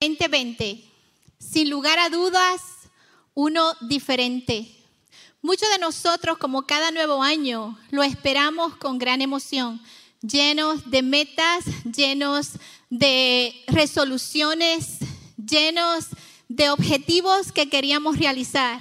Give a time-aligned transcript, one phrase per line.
[0.00, 0.82] 2020,
[1.38, 2.62] sin lugar a dudas,
[3.34, 4.66] uno diferente.
[5.42, 9.78] Muchos de nosotros, como cada nuevo año, lo esperamos con gran emoción,
[10.22, 12.52] llenos de metas, llenos
[12.88, 15.00] de resoluciones,
[15.36, 16.06] llenos
[16.48, 18.80] de objetivos que queríamos realizar.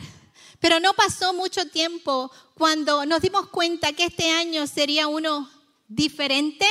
[0.61, 5.49] Pero no pasó mucho tiempo cuando nos dimos cuenta que este año sería uno
[5.89, 6.65] diferente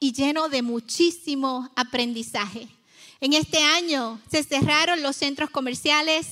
[0.00, 2.75] y lleno de muchísimo aprendizaje.
[3.20, 6.26] En este año se cerraron los centros comerciales,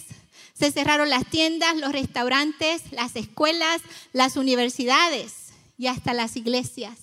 [0.52, 3.80] se cerraron las tiendas, los restaurantes, las escuelas,
[4.12, 6.98] las universidades y hasta las iglesias.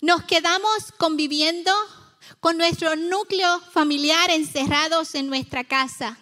[0.00, 1.72] Nos quedamos conviviendo
[2.40, 6.18] con nuestro núcleo familiar encerrados en nuestra casa.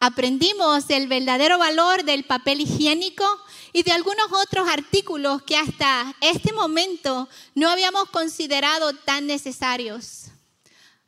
[0.00, 3.24] Aprendimos el verdadero valor del papel higiénico
[3.72, 10.26] y de algunos otros artículos que hasta este momento no habíamos considerado tan necesarios.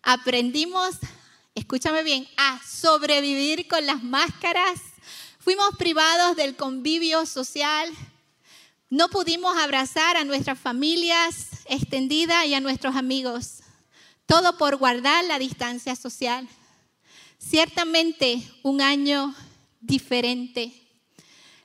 [0.02, 0.96] Aprendimos
[1.56, 4.78] escúchame bien, a sobrevivir con las máscaras.
[5.38, 7.90] Fuimos privados del convivio social.
[8.90, 13.62] No pudimos abrazar a nuestras familias extendidas y a nuestros amigos.
[14.26, 16.46] Todo por guardar la distancia social.
[17.38, 19.34] Ciertamente un año
[19.80, 20.74] diferente.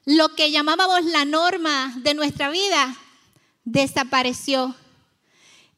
[0.05, 2.95] Lo que llamábamos la norma de nuestra vida
[3.65, 4.73] desapareció.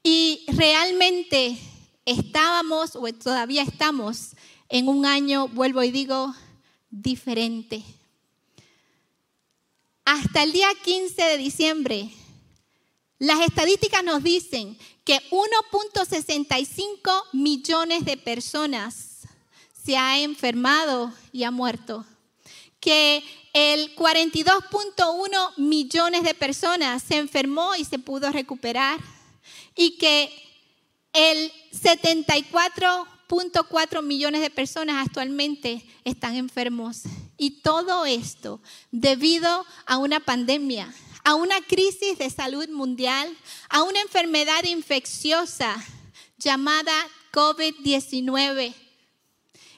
[0.03, 1.57] Y realmente
[2.05, 4.35] estábamos o todavía estamos
[4.69, 6.33] en un año, vuelvo y digo,
[6.89, 7.83] diferente.
[10.05, 12.09] Hasta el día 15 de diciembre,
[13.19, 19.21] las estadísticas nos dicen que 1.65 millones de personas
[19.85, 22.05] se ha enfermado y ha muerto.
[22.79, 28.99] Que el 42.1 millones de personas se enfermó y se pudo recuperar.
[29.75, 30.52] Y que
[31.13, 37.03] el 74.4 millones de personas actualmente están enfermos.
[37.37, 38.59] Y todo esto
[38.91, 43.33] debido a una pandemia, a una crisis de salud mundial,
[43.69, 45.81] a una enfermedad infecciosa
[46.37, 46.93] llamada
[47.31, 48.73] COVID-19.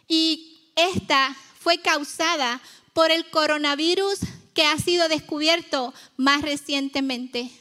[0.07, 2.61] Y esta fue causada
[2.93, 4.19] por el coronavirus
[4.53, 7.51] que ha sido descubierto más recientemente.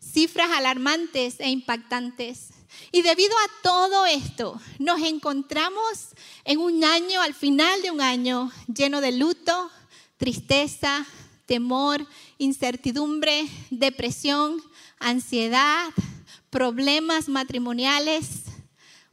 [0.00, 2.55] Cifras alarmantes e impactantes.
[2.92, 6.10] Y debido a todo esto, nos encontramos
[6.44, 9.70] en un año, al final de un año, lleno de luto,
[10.16, 11.06] tristeza,
[11.46, 12.06] temor,
[12.38, 14.62] incertidumbre, depresión,
[14.98, 15.88] ansiedad,
[16.50, 18.44] problemas matrimoniales,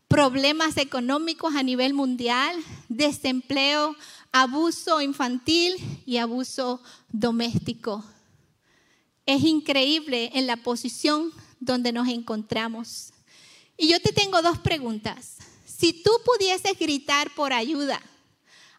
[0.07, 2.55] problemas económicos a nivel mundial,
[2.89, 3.95] desempleo,
[4.31, 5.75] abuso infantil
[6.05, 8.03] y abuso doméstico.
[9.25, 13.12] Es increíble en la posición donde nos encontramos.
[13.77, 15.37] Y yo te tengo dos preguntas.
[15.65, 18.01] Si tú pudieses gritar por ayuda,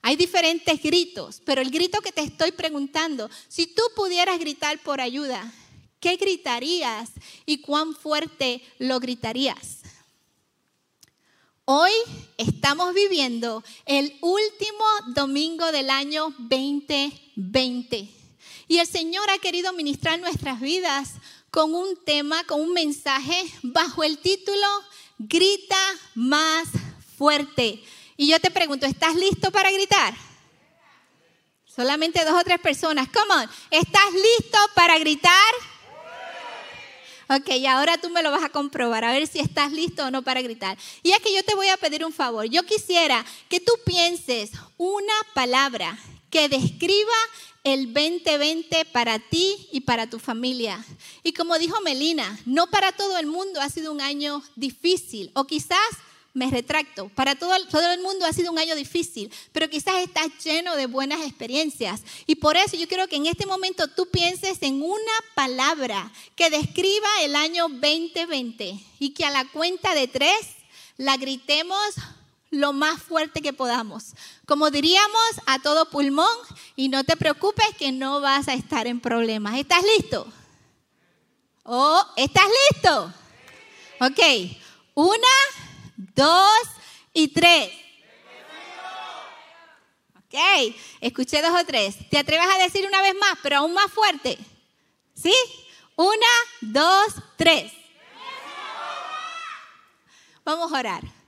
[0.03, 5.00] hay diferentes gritos, pero el grito que te estoy preguntando, si tú pudieras gritar por
[5.00, 5.53] ayuda,
[5.99, 7.10] ¿qué gritarías
[7.47, 9.81] y cuán fuerte lo gritarías?
[11.65, 11.93] Hoy
[12.37, 14.84] estamos viviendo el último
[15.15, 18.09] domingo del año 2020
[18.69, 21.15] y el Señor ha querido ministrar nuestras vidas
[21.54, 24.66] con un tema, con un mensaje bajo el título
[25.19, 25.78] Grita
[26.16, 26.66] más
[27.16, 27.81] fuerte.
[28.16, 30.14] Y yo te pregunto, ¿estás listo para gritar?
[31.64, 33.09] Solamente dos o tres personas.
[33.09, 33.50] Come on.
[33.70, 35.54] ¿Estás listo para gritar?
[37.28, 40.10] Ok, y ahora tú me lo vas a comprobar, a ver si estás listo o
[40.10, 40.76] no para gritar.
[41.04, 42.47] Y es que yo te voy a pedir un favor.
[42.47, 45.97] Yo quisiera que tú pienses una palabra
[46.31, 47.14] que describa
[47.64, 50.84] el 2020 para ti y para tu familia.
[51.22, 55.47] Y como dijo Melina, no para todo el mundo ha sido un año difícil, o
[55.47, 55.80] quizás
[56.34, 60.75] me retracto, para todo, el mundo ha sido un año difícil, pero quizás estás lleno
[60.75, 62.02] de buenas experiencias.
[62.26, 66.50] Y por eso yo quiero que en este momento tú pienses en una palabra que
[66.50, 70.34] describa el año 2020 y que a la cuenta de tres
[70.96, 71.78] la gritemos
[72.54, 74.14] lo más fuerte que podamos.
[74.46, 76.37] Como diríamos, a todo pulmón
[76.76, 79.56] y no te preocupes que no vas a estar en problemas.
[79.56, 80.26] ¿Estás listo?
[81.64, 83.12] ¿Oh, estás listo?
[84.00, 84.20] Ok,
[84.94, 85.29] una,
[85.96, 86.61] dos
[87.12, 87.70] y tres.
[90.17, 91.96] Ok, escuché dos o tres.
[92.11, 94.38] ¿Te atreves a decir una vez más, pero aún más fuerte?
[95.14, 95.34] ¿Sí?
[95.96, 96.26] Una,
[96.61, 97.73] dos, tres.
[100.44, 101.24] Vamos a orar.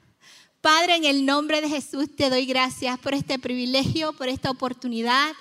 [0.67, 5.33] Padre, en el nombre de Jesús te doy gracias por este privilegio, por esta oportunidad.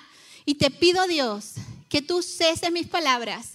[0.44, 1.54] Y te pido, Dios,
[1.88, 3.48] que tú ceses mis palabras.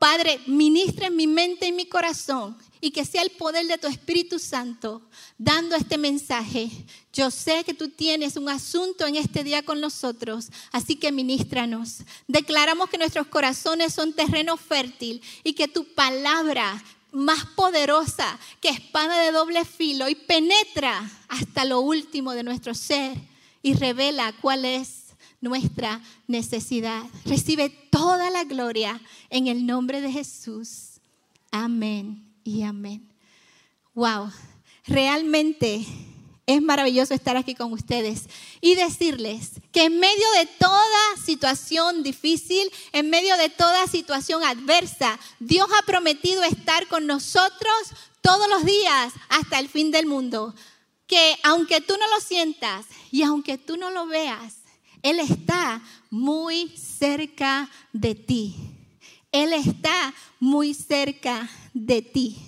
[0.00, 4.40] Padre, ministra mi mente y mi corazón y que sea el poder de tu Espíritu
[4.40, 6.68] Santo dando este mensaje.
[7.12, 11.98] Yo sé que tú tienes un asunto en este día con nosotros, así que ministranos.
[12.26, 16.82] Declaramos que nuestros corazones son terreno fértil y que tu palabra
[17.12, 23.16] más poderosa que espada de doble filo y penetra hasta lo último de nuestro ser
[23.62, 27.02] y revela cuál es nuestra necesidad.
[27.24, 29.00] Recibe toda la gloria
[29.30, 31.00] en el nombre de Jesús.
[31.50, 33.08] Amén y amén.
[33.94, 34.30] Wow,
[34.86, 35.84] realmente
[36.48, 38.22] es maravilloso estar aquí con ustedes
[38.62, 45.20] y decirles que en medio de toda situación difícil, en medio de toda situación adversa,
[45.40, 47.74] Dios ha prometido estar con nosotros
[48.22, 50.54] todos los días hasta el fin del mundo.
[51.06, 54.54] Que aunque tú no lo sientas y aunque tú no lo veas,
[55.02, 58.56] Él está muy cerca de ti.
[59.32, 62.38] Él está muy cerca de ti.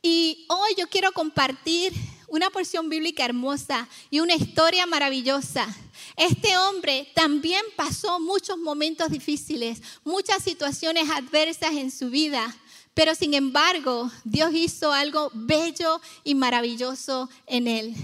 [0.00, 1.92] Y hoy yo quiero compartir
[2.32, 5.68] una porción bíblica hermosa y una historia maravillosa.
[6.16, 12.56] Este hombre también pasó muchos momentos difíciles, muchas situaciones adversas en su vida,
[12.94, 17.94] pero sin embargo Dios hizo algo bello y maravilloso en él.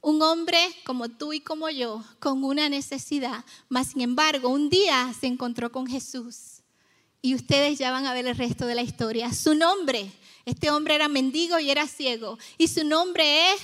[0.00, 5.12] Un hombre como tú y como yo, con una necesidad, mas sin embargo un día
[5.20, 6.62] se encontró con Jesús.
[7.20, 9.32] Y ustedes ya van a ver el resto de la historia.
[9.32, 10.12] Su nombre
[10.48, 12.38] este hombre era mendigo y era ciego.
[12.56, 13.60] Y su nombre es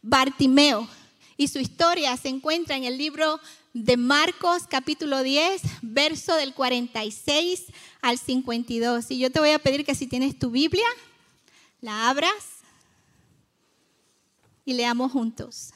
[0.00, 0.88] Bartimeo.
[1.36, 3.40] Y su historia se encuentra en el libro
[3.72, 7.66] de Marcos capítulo 10, verso del 46
[8.00, 9.10] al 52.
[9.10, 10.86] Y yo te voy a pedir que si tienes tu Biblia,
[11.80, 12.60] la abras
[14.64, 15.72] y leamos juntos.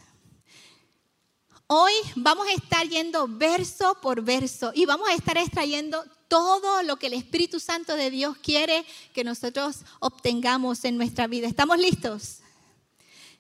[1.77, 7.01] Hoy vamos a estar yendo verso por verso y vamos a estar extrayendo todo lo
[7.01, 11.49] que el Espíritu Santo de Dios quiere que nosotros obtengamos en nuestra vida.
[11.49, 12.39] ¿Estamos listos?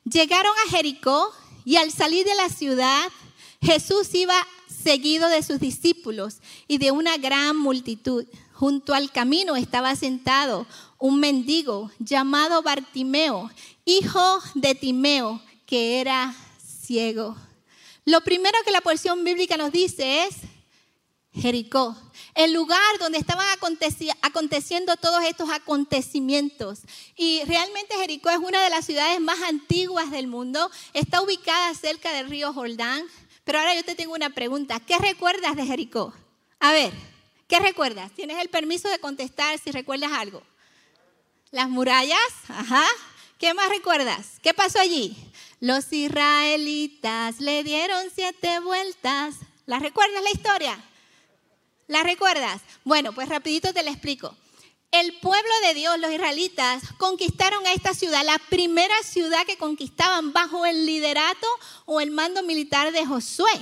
[0.03, 1.31] Llegaron a Jericó
[1.65, 3.09] y al salir de la ciudad,
[3.63, 4.35] Jesús iba
[4.67, 8.27] seguido de sus discípulos y de una gran multitud.
[8.53, 10.67] Junto al camino estaba sentado
[10.99, 13.53] un mendigo llamado Bartimeo,
[13.85, 17.37] hijo de Timeo, que era ciego.
[18.05, 20.37] Lo primero que la porción bíblica nos dice es
[21.33, 21.97] Jericó,
[22.35, 23.47] el lugar donde estaban
[24.23, 26.81] aconteciendo todos estos acontecimientos.
[27.17, 30.71] Y realmente Jericó es una de las ciudades más antiguas del mundo.
[30.93, 33.05] Está ubicada cerca del río Jordán.
[33.45, 34.81] Pero ahora yo te tengo una pregunta.
[34.81, 36.15] ¿Qué recuerdas de Jericó?
[36.61, 36.93] A ver,
[37.49, 38.13] ¿qué recuerdas?
[38.13, 40.43] Tienes el permiso de contestar si recuerdas algo.
[41.51, 42.19] Las murallas,
[42.49, 42.85] ajá.
[43.39, 44.39] ¿Qué más recuerdas?
[44.43, 45.17] ¿Qué pasó allí?
[45.65, 49.37] Los israelitas le dieron siete vueltas.
[49.65, 50.79] ¿La recuerdas la historia?
[51.87, 52.61] ¿La recuerdas?
[52.85, 54.37] Bueno, pues rapidito te la explico.
[54.91, 60.35] El pueblo de Dios, los israelitas, conquistaron a esta ciudad, la primera ciudad que conquistaban
[60.35, 61.47] bajo el liderato
[61.87, 63.59] o el mando militar de Josué.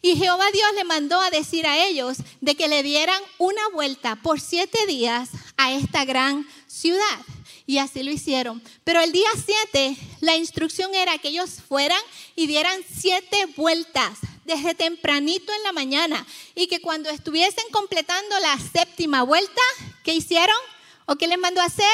[0.00, 4.16] Y Jehová Dios le mandó a decir a ellos de que le dieran una vuelta
[4.16, 7.20] por siete días a esta gran ciudad.
[7.66, 8.62] Y así lo hicieron.
[8.84, 12.00] Pero el día siete, la instrucción era que ellos fueran
[12.36, 18.58] y dieran siete vueltas desde tempranito en la mañana y que cuando estuviesen completando la
[18.58, 19.62] séptima vuelta,
[20.02, 20.56] ¿qué hicieron?
[21.06, 21.86] ¿O qué les mandó hacer?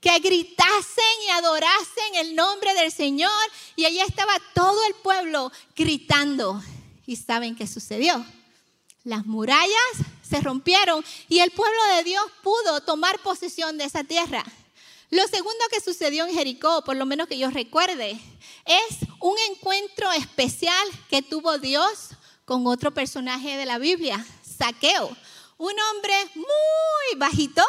[0.00, 3.30] Que gritasen y adorasen el nombre del Señor
[3.76, 6.62] y allí estaba todo el pueblo gritando.
[7.06, 8.24] ¿Y saben qué sucedió?
[9.04, 9.92] Las murallas
[10.28, 14.44] se rompieron y el pueblo de Dios pudo tomar posesión de esa tierra.
[15.12, 18.18] Lo segundo que sucedió en Jericó, por lo menos que yo recuerde,
[18.64, 22.08] es un encuentro especial que tuvo Dios
[22.46, 24.24] con otro personaje de la Biblia,
[24.56, 25.14] Saqueo,
[25.58, 27.62] un hombre muy bajito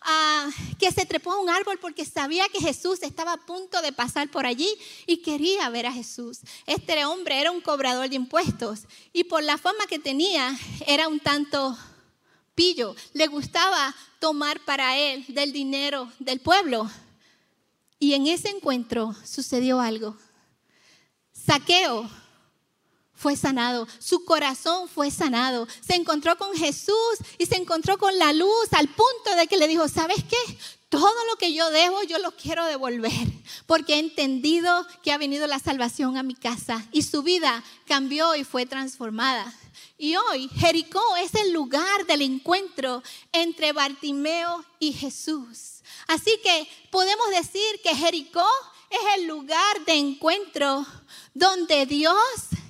[0.00, 0.48] ah,
[0.78, 4.30] que se trepó a un árbol porque sabía que Jesús estaba a punto de pasar
[4.30, 4.74] por allí
[5.04, 6.38] y quería ver a Jesús.
[6.64, 11.20] Este hombre era un cobrador de impuestos y por la fama que tenía era un
[11.20, 11.76] tanto
[12.56, 16.90] pillo, le gustaba tomar para él del dinero del pueblo.
[18.00, 20.16] Y en ese encuentro sucedió algo.
[21.32, 22.10] Saqueo
[23.14, 26.94] fue sanado, su corazón fue sanado, se encontró con Jesús
[27.38, 30.58] y se encontró con la luz al punto de que le dijo, ¿sabes qué?
[30.90, 33.26] Todo lo que yo debo, yo lo quiero devolver,
[33.66, 38.34] porque he entendido que ha venido la salvación a mi casa y su vida cambió
[38.34, 39.52] y fue transformada.
[39.98, 43.02] Y hoy Jericó es el lugar del encuentro
[43.32, 45.82] entre Bartimeo y Jesús.
[46.06, 48.46] Así que podemos decir que Jericó
[48.90, 50.86] es el lugar de encuentro
[51.34, 52.16] donde Dios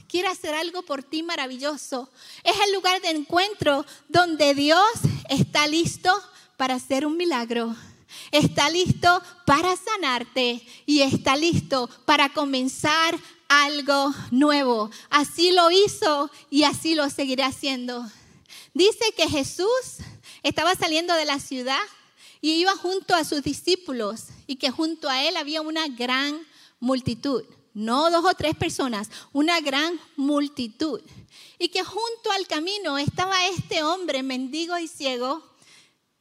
[0.09, 2.11] quiere hacer algo por ti maravilloso.
[2.43, 4.91] Es el lugar de encuentro donde Dios
[5.29, 6.11] está listo
[6.57, 7.75] para hacer un milagro.
[8.31, 14.91] está listo para sanarte y está listo para comenzar algo nuevo.
[15.11, 18.05] Así lo hizo y así lo seguirá haciendo.
[18.75, 19.99] Dice que Jesús
[20.43, 21.81] estaba saliendo de la ciudad
[22.41, 26.47] y iba junto a sus discípulos y que junto a él había una gran
[26.79, 31.01] multitud, no dos o tres personas, una gran multitud.
[31.59, 35.43] Y que junto al camino estaba este hombre mendigo y ciego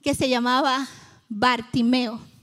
[0.01, 0.87] que se llamaba
[1.29, 2.34] Bartimeo.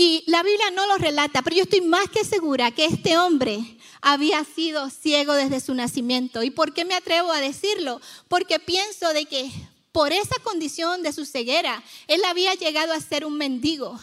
[0.00, 3.58] Y la Biblia no lo relata, pero yo estoy más que segura que este hombre
[4.00, 6.44] había sido ciego desde su nacimiento.
[6.44, 8.00] ¿Y por qué me atrevo a decirlo?
[8.28, 9.50] Porque pienso de que
[9.90, 13.98] por esa condición de su ceguera, él había llegado a ser un mendigo.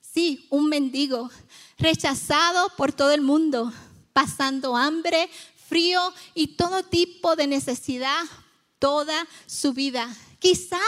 [0.00, 1.30] Sí, un mendigo,
[1.76, 3.70] rechazado por todo el mundo,
[4.14, 5.28] pasando hambre,
[5.68, 8.24] frío y todo tipo de necesidad
[8.78, 10.08] toda su vida.
[10.38, 10.80] Quizás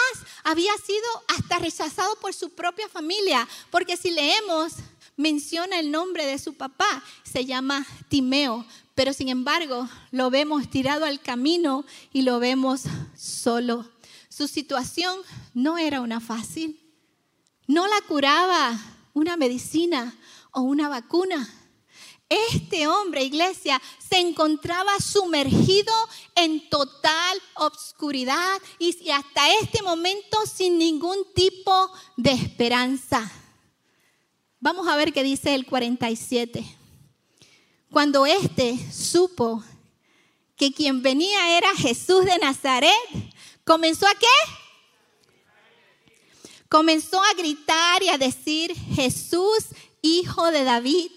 [0.45, 4.75] había sido hasta rechazado por su propia familia, porque si leemos,
[5.17, 8.65] menciona el nombre de su papá, se llama Timeo,
[8.95, 12.83] pero sin embargo lo vemos tirado al camino y lo vemos
[13.17, 13.89] solo.
[14.29, 15.19] Su situación
[15.55, 16.81] no era una fácil,
[17.67, 18.79] no la curaba
[19.15, 20.17] una medicina
[20.53, 21.49] o una vacuna.
[22.29, 25.95] Este hombre, iglesia, se encontraba sumergido
[26.35, 33.33] en total obscuridad y hasta este momento sin ningún tipo de esperanza.
[34.61, 36.65] Vamos a ver qué dice el 47.
[37.91, 39.65] Cuando éste supo
[40.57, 42.93] que quien venía era Jesús de Nazaret,
[43.65, 44.27] comenzó a qué?
[46.69, 49.65] Comenzó a gritar y a decir, Jesús,
[50.03, 51.11] hijo de David,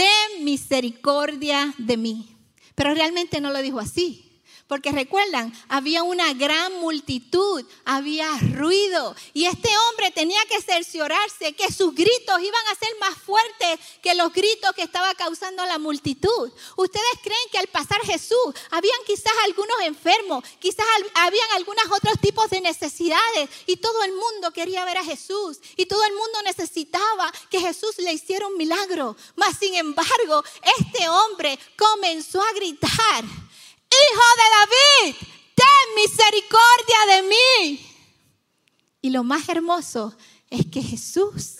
[0.00, 2.34] ten misericordia de mí.
[2.74, 4.29] Pero realmente no lo dijo así.
[4.70, 9.16] Porque recuerdan, había una gran multitud, había ruido.
[9.34, 14.14] Y este hombre tenía que cerciorarse que sus gritos iban a ser más fuertes que
[14.14, 16.52] los gritos que estaba causando la multitud.
[16.76, 22.48] ¿Ustedes creen que al pasar Jesús, habían quizás algunos enfermos, quizás habían algunos otros tipos
[22.50, 23.50] de necesidades?
[23.66, 25.58] Y todo el mundo quería ver a Jesús.
[25.74, 29.16] Y todo el mundo necesitaba que Jesús le hiciera un milagro.
[29.34, 30.44] Mas, sin embargo,
[30.78, 33.24] este hombre comenzó a gritar
[33.90, 35.16] Hijo de David,
[35.54, 37.86] ten misericordia de mí.
[39.02, 40.16] Y lo más hermoso
[40.48, 41.58] es que Jesús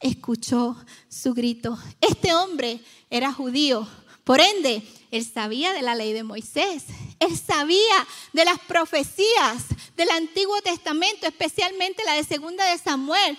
[0.00, 0.76] escuchó
[1.08, 1.78] su grito.
[2.00, 3.86] Este hombre era judío,
[4.24, 6.84] por ende, él sabía de la ley de Moisés,
[7.22, 9.64] él sabía de las profecías
[9.96, 13.38] del Antiguo Testamento, especialmente la de Segunda de Samuel,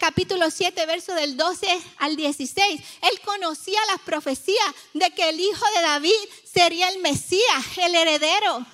[0.00, 1.66] capítulo 7, verso del 12
[1.98, 2.80] al 16.
[3.02, 8.64] Él conocía las profecías de que el hijo de David sería el Mesías, el heredero,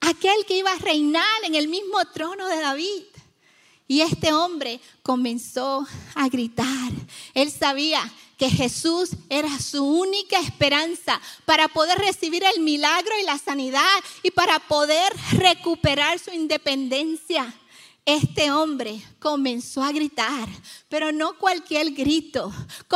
[0.00, 3.04] aquel que iba a reinar en el mismo trono de David.
[3.86, 6.92] Y este hombre comenzó a gritar.
[7.32, 8.02] Él sabía
[8.38, 14.30] que Jesús era su única esperanza para poder recibir el milagro y la sanidad y
[14.30, 17.52] para poder recuperar su independencia
[18.08, 20.48] este hombre comenzó a gritar,
[20.88, 22.50] pero no cualquier grito.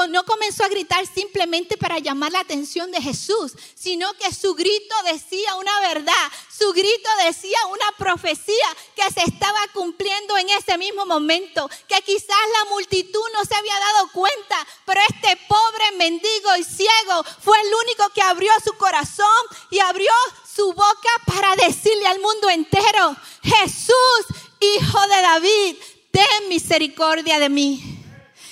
[0.09, 4.95] No comenzó a gritar simplemente para llamar la atención de Jesús, sino que su grito
[5.13, 8.67] decía una verdad, su grito decía una profecía
[8.97, 12.29] que se estaba cumpliendo en ese mismo momento, que quizás
[12.63, 17.75] la multitud no se había dado cuenta, pero este pobre mendigo y ciego fue el
[17.85, 19.27] único que abrió su corazón
[19.71, 20.11] y abrió
[20.57, 25.77] su boca para decirle al mundo entero, Jesús Hijo de David,
[26.11, 27.99] ten misericordia de mí.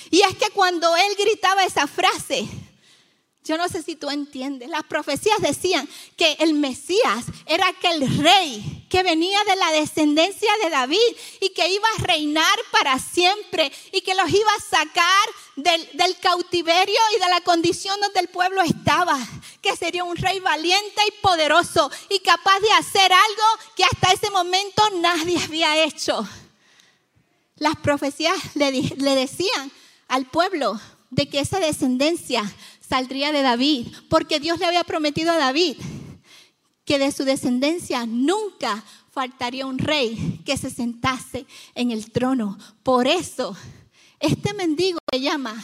[0.09, 2.47] Y es que cuando él gritaba esa frase,
[3.43, 5.87] yo no sé si tú entiendes, las profecías decían
[6.17, 11.67] que el Mesías era aquel rey que venía de la descendencia de David y que
[11.69, 17.29] iba a reinar para siempre y que los iba a sacar del, cautiverio y de
[17.29, 19.17] la condición donde el pueblo estaba,
[19.61, 24.29] que sería un rey valiente y poderoso y capaz de hacer algo que hasta ese
[24.29, 26.27] momento nadie había hecho.
[27.55, 29.71] Las profecías le decían
[30.09, 30.79] al pueblo
[31.11, 32.43] de que esa descendencia
[32.87, 35.77] saldría de David, porque Dios le había prometido a David
[36.85, 41.45] que de su descendencia nunca faltaría un rey que se sentase
[41.75, 42.57] en el trono.
[42.83, 43.55] Por eso,
[44.19, 45.55] este mendigo se llama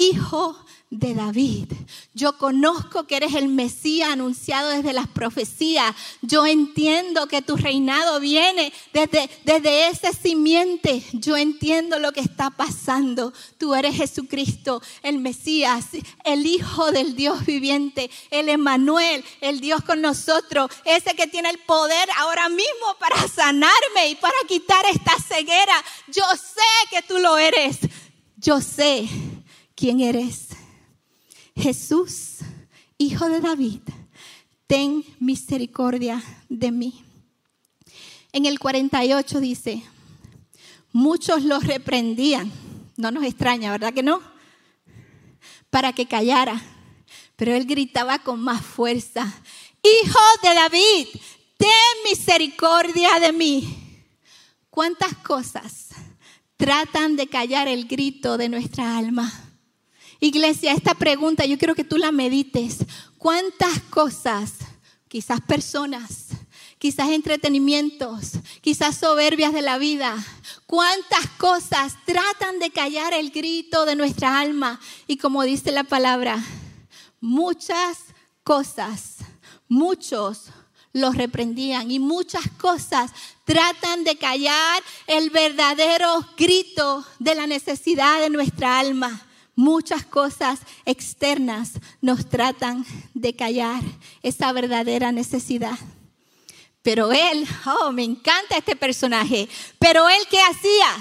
[0.00, 0.56] Hijo
[0.90, 1.72] de David.
[2.14, 5.94] Yo conozco que eres el Mesías anunciado desde las profecías.
[6.22, 11.02] Yo entiendo que tu reinado viene desde, desde ese simiente.
[11.12, 13.32] Yo entiendo lo que está pasando.
[13.58, 15.86] Tú eres Jesucristo, el Mesías,
[16.24, 21.58] el Hijo del Dios viviente, el Emanuel, el Dios con nosotros, ese que tiene el
[21.58, 25.74] poder ahora mismo para sanarme y para quitar esta ceguera.
[26.06, 27.78] Yo sé que tú lo eres.
[28.36, 29.08] yo sé
[29.78, 30.48] quién eres.
[31.54, 32.38] Jesús,
[32.98, 33.80] hijo de David,
[34.66, 37.04] ten misericordia de mí.
[38.32, 39.84] En el 48 dice,
[40.92, 42.50] muchos los reprendían.
[42.96, 44.20] No nos extraña, ¿verdad que no?
[45.70, 46.60] Para que callara.
[47.36, 49.32] Pero él gritaba con más fuerza,
[49.80, 51.06] Hijo de David,
[51.56, 51.68] ten
[52.04, 54.04] misericordia de mí.
[54.70, 55.90] ¿Cuántas cosas
[56.56, 59.47] tratan de callar el grito de nuestra alma?
[60.20, 62.78] Iglesia, esta pregunta yo quiero que tú la medites.
[63.18, 64.54] ¿Cuántas cosas,
[65.08, 66.28] quizás personas,
[66.78, 70.16] quizás entretenimientos, quizás soberbias de la vida.
[70.66, 74.80] Cuántas cosas tratan de callar el grito de nuestra alma.
[75.06, 76.42] Y como dice la palabra,
[77.20, 77.98] muchas
[78.44, 79.16] cosas,
[79.68, 80.46] muchos
[80.92, 83.12] los reprendían y muchas cosas
[83.44, 89.27] tratan de callar el verdadero grito de la necesidad de nuestra alma.
[89.58, 93.82] Muchas cosas externas nos tratan de callar
[94.22, 95.76] esa verdadera necesidad.
[96.80, 99.48] Pero él, oh, me encanta este personaje,
[99.80, 100.94] pero él qué hacía?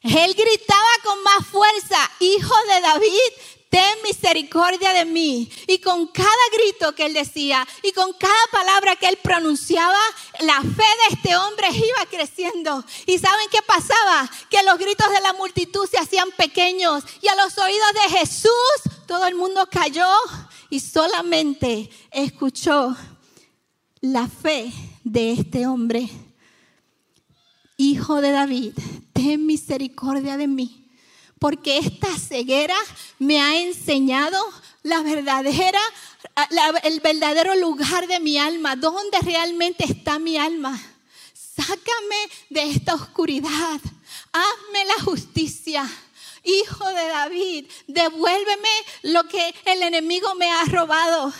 [0.00, 3.32] Él gritaba con más fuerza, hijo de David,
[3.70, 5.50] ten misericordia de mí.
[5.66, 9.98] Y con cada grito que él decía y con cada palabra que él pronunciaba,
[10.40, 12.84] la fe de este hombre iba creciendo.
[13.06, 14.30] ¿Y saben qué pasaba?
[14.50, 18.52] Que los gritos de la multitud se hacían pequeños y a los oídos de Jesús
[19.06, 20.06] todo el mundo cayó
[20.68, 22.94] y solamente escuchó
[24.00, 24.70] la fe
[25.02, 26.08] de este hombre.
[27.78, 28.74] Hijo de David,
[29.12, 30.77] ten misericordia de mí,
[31.38, 32.76] porque esta ceguera
[33.18, 34.38] me ha enseñado
[34.82, 35.80] la verdadera,
[36.82, 40.80] el verdadero lugar de mi alma, dónde realmente está mi alma.
[41.34, 43.80] Sácame de esta oscuridad,
[44.32, 45.88] hazme la justicia.
[46.44, 48.68] Hijo de David, devuélveme
[49.02, 51.32] lo que el enemigo me ha robado.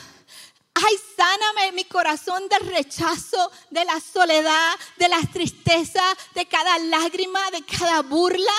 [0.75, 6.02] Ay, sáname mi corazón del rechazo, de la soledad, de la tristeza,
[6.34, 8.52] de cada lágrima, de cada burla.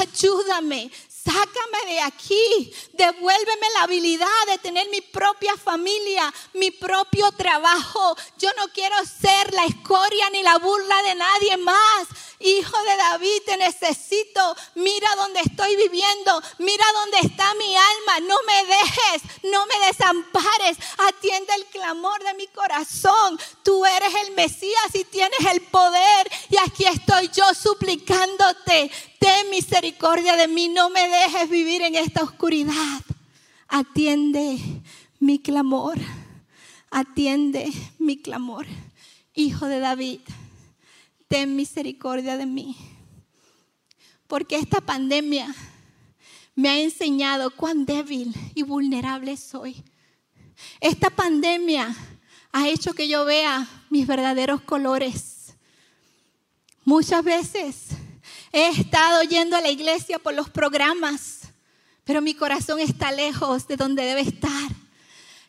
[0.00, 8.16] Ayúdame, sácame de aquí, devuélveme la habilidad de tener mi propia familia, mi propio trabajo.
[8.38, 12.08] Yo no quiero ser la escoria ni la burla de nadie más.
[12.38, 14.56] Hijo de David, te necesito.
[14.74, 16.42] Mira dónde estoy viviendo.
[16.58, 18.28] Mira dónde está mi alma.
[18.28, 20.76] No me dejes, no me desampares.
[21.08, 23.38] Atiende el clamor de mi corazón.
[23.62, 26.30] Tú eres el Mesías y tienes el poder.
[26.50, 28.90] Y aquí estoy yo suplicándote.
[29.18, 30.68] Ten misericordia de mí.
[30.68, 33.00] No me dejes vivir en esta oscuridad.
[33.68, 34.58] Atiende
[35.20, 35.96] mi clamor.
[36.90, 38.66] Atiende mi clamor.
[39.34, 40.20] Hijo de David
[41.28, 42.76] ten misericordia de mí.
[44.26, 45.54] Porque esta pandemia
[46.54, 49.84] me ha enseñado cuán débil y vulnerable soy.
[50.80, 51.94] Esta pandemia
[52.52, 55.54] ha hecho que yo vea mis verdaderos colores.
[56.84, 57.88] Muchas veces
[58.52, 61.40] he estado yendo a la iglesia por los programas,
[62.04, 64.85] pero mi corazón está lejos de donde debe estar.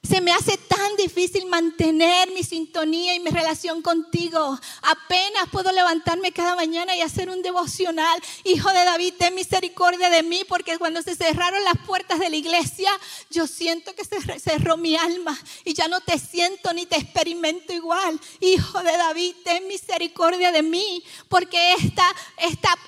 [0.07, 4.57] Se me hace tan difícil mantener mi sintonía y mi relación contigo.
[4.83, 8.17] Apenas puedo levantarme cada mañana y hacer un devocional.
[8.45, 12.37] Hijo de David, ten misericordia de mí porque cuando se cerraron las puertas de la
[12.37, 12.89] iglesia,
[13.29, 17.73] yo siento que se cerró mi alma y ya no te siento ni te experimento
[17.73, 18.17] igual.
[18.39, 22.15] Hijo de David, ten misericordia de mí porque esta,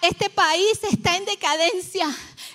[0.01, 2.07] este país está en decadencia.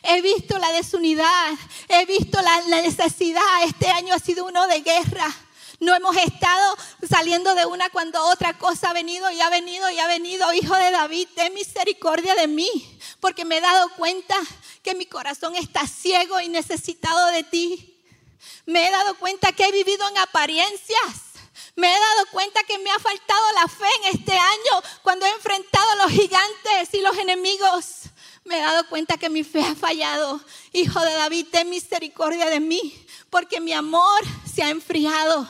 [0.06, 1.54] He visto la desunidad,
[1.88, 3.42] he visto la, necesidad.
[3.64, 5.34] Este año ha sido de guerra.
[5.80, 6.76] No hemos estado
[7.08, 10.52] saliendo de una cuando otra cosa ha venido y ha venido y ha venido.
[10.54, 12.70] Hijo de David, ten misericordia de mí,
[13.20, 14.36] porque me he dado cuenta
[14.82, 18.00] que mi corazón está ciego y necesitado de ti.
[18.64, 21.34] Me he dado cuenta que he vivido en apariencias.
[21.74, 25.30] Me he dado cuenta que me ha faltado la fe en este año cuando he
[25.30, 28.04] enfrentado a los gigantes y los enemigos
[28.44, 30.40] me he dado cuenta que mi fe ha fallado.
[30.72, 34.20] Hijo de David, ten misericordia de mí, porque mi amor
[34.52, 35.48] se ha enfriado.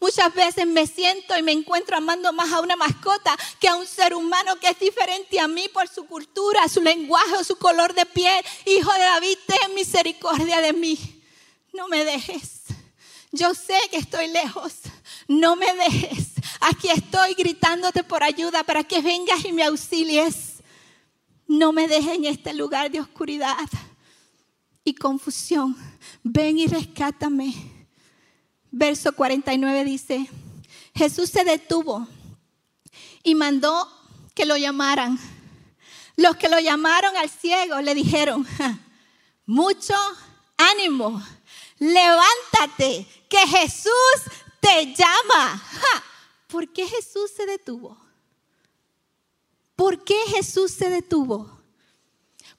[0.00, 3.86] Muchas veces me siento y me encuentro amando más a una mascota que a un
[3.86, 7.92] ser humano que es diferente a mí por su cultura, su lenguaje o su color
[7.94, 8.44] de piel.
[8.64, 11.22] Hijo de David, ten misericordia de mí.
[11.72, 12.62] No me dejes.
[13.32, 14.74] Yo sé que estoy lejos.
[15.26, 16.28] No me dejes.
[16.60, 20.47] Aquí estoy gritándote por ayuda para que vengas y me auxilies.
[21.48, 23.56] No me dejes en este lugar de oscuridad
[24.84, 25.74] y confusión.
[26.22, 27.54] Ven y rescátame.
[28.70, 30.28] Verso 49 dice,
[30.94, 32.06] Jesús se detuvo
[33.22, 33.90] y mandó
[34.34, 35.18] que lo llamaran.
[36.16, 38.46] los que lo llamaron al ciego le dijeron,
[39.46, 39.94] mucho
[40.56, 41.22] ánimo,
[41.78, 43.92] levántate, que Jesús
[44.60, 45.62] te llama.
[46.46, 48.07] ¿Por qué Jesús se detuvo?
[49.78, 51.56] ¿Por qué Jesús se detuvo?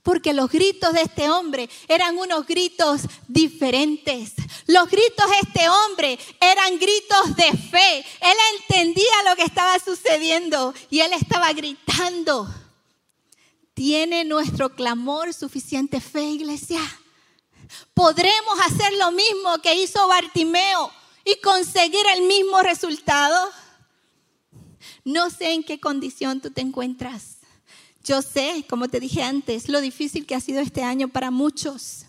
[0.03, 4.36] Porque los gritos de este hombre eran unos gritos diferentes.
[4.67, 7.97] Los gritos de este hombre eran gritos de fe.
[8.21, 12.47] Él entendía lo que estaba sucediendo y él estaba gritando.
[13.73, 16.79] ¿Tiene nuestro clamor suficiente fe, iglesia?
[17.93, 20.89] ¿Podremos hacer lo mismo que hizo Bartimeo
[21.25, 23.51] y conseguir el mismo resultado?
[25.10, 27.38] No sé en qué condición tú te encuentras.
[28.04, 32.06] Yo sé, como te dije antes, lo difícil que ha sido este año para muchos.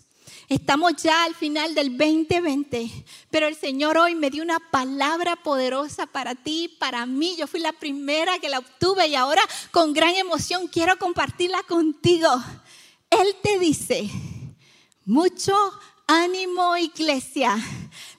[0.49, 2.91] Estamos ya al final del 2020,
[3.31, 7.35] pero el Señor hoy me dio una palabra poderosa para ti, para mí.
[7.39, 12.29] Yo fui la primera que la obtuve y ahora con gran emoción quiero compartirla contigo.
[13.09, 14.11] Él te dice,
[15.05, 15.55] mucho
[16.05, 17.57] ánimo iglesia,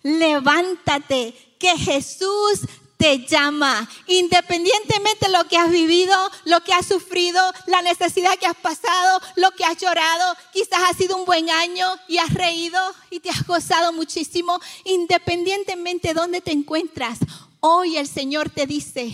[0.02, 2.62] levántate, que Jesús
[3.02, 3.88] te llama.
[4.06, 9.20] Independientemente de lo que has vivido, lo que has sufrido, la necesidad que has pasado,
[9.34, 12.78] lo que has llorado, quizás ha sido un buen año y has reído
[13.10, 14.56] y te has gozado muchísimo.
[14.84, 17.18] Independientemente de dónde te encuentras,
[17.58, 19.12] hoy el Señor te dice,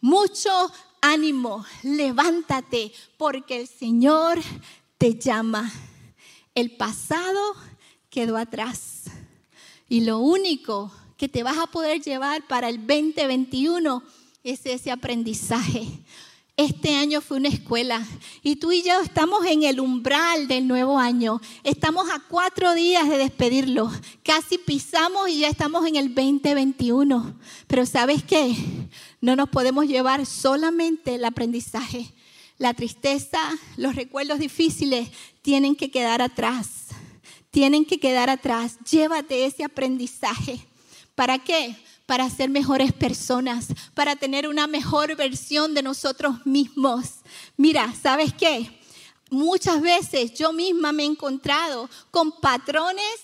[0.00, 0.50] mucho
[1.00, 4.40] ánimo, levántate, porque el Señor
[4.98, 5.72] te llama.
[6.56, 7.54] El pasado
[8.10, 9.04] quedó atrás.
[9.88, 14.02] Y lo único que te vas a poder llevar para el 2021
[14.44, 15.84] es ese aprendizaje.
[16.56, 18.04] Este año fue una escuela
[18.42, 21.40] y tú y yo estamos en el umbral del nuevo año.
[21.64, 23.90] Estamos a cuatro días de despedirlo.
[24.24, 27.38] Casi pisamos y ya estamos en el 2021.
[27.66, 28.56] Pero ¿sabes qué?
[29.20, 32.12] No nos podemos llevar solamente el aprendizaje.
[32.58, 33.40] La tristeza,
[33.76, 35.10] los recuerdos difíciles
[35.42, 36.86] tienen que quedar atrás.
[37.50, 38.78] Tienen que quedar atrás.
[38.88, 40.67] Llévate ese aprendizaje.
[41.18, 41.74] ¿Para qué?
[42.06, 47.08] Para ser mejores personas, para tener una mejor versión de nosotros mismos.
[47.56, 48.78] Mira, ¿sabes qué?
[49.28, 53.16] Muchas veces yo misma me he encontrado con patrones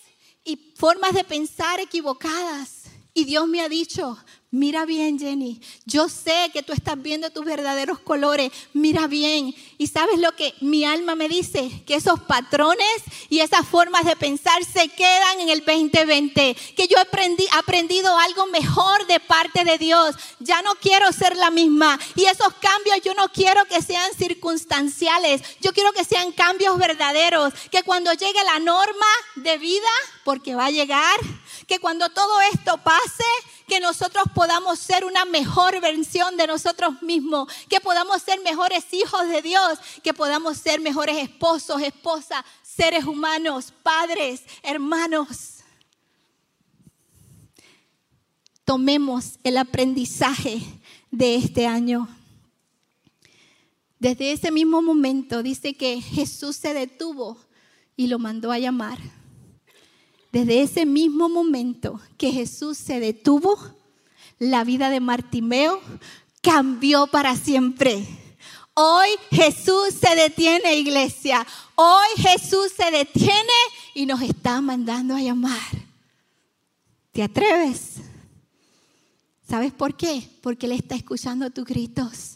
[0.44, 2.87] y formas de pensar equivocadas.
[3.14, 4.18] Y Dios me ha dicho,
[4.54, 5.60] Mira bien, Jenny.
[5.84, 8.52] Yo sé que tú estás viendo tus verdaderos colores.
[8.72, 9.52] Mira bien.
[9.78, 14.14] Y sabes lo que mi alma me dice, que esos patrones y esas formas de
[14.14, 16.56] pensar se quedan en el 2020.
[16.76, 20.14] Que yo he aprendido algo mejor de parte de Dios.
[20.38, 21.98] Ya no quiero ser la misma.
[22.14, 25.42] Y esos cambios yo no quiero que sean circunstanciales.
[25.62, 27.52] Yo quiero que sean cambios verdaderos.
[27.72, 29.90] Que cuando llegue la norma de vida,
[30.22, 31.18] porque va a llegar,
[31.66, 33.24] que cuando todo esto pase,
[33.66, 39.29] que nosotros podamos ser una mejor versión de nosotros mismos, que podamos ser mejores hijos
[39.29, 45.64] de Dios, que podamos ser mejores esposos, esposas, seres humanos, padres, hermanos.
[48.64, 50.61] Tomemos el aprendizaje
[51.11, 52.09] de este año.
[53.98, 57.38] Desde ese mismo momento dice que Jesús se detuvo
[57.96, 58.98] y lo mandó a llamar.
[60.35, 63.57] Desde ese mismo momento que Jesús se detuvo,
[64.40, 65.81] la vida de Martimeo
[66.42, 68.05] cambió para siempre.
[68.75, 71.47] Hoy Jesús se detiene, iglesia.
[71.77, 73.53] Hoy Jesús se detiene
[73.94, 75.70] y nos está mandando a llamar.
[77.12, 77.99] ¿Te atreves?
[79.49, 80.29] ¿Sabes por qué?
[80.42, 82.34] Porque Él está escuchando tus gritos.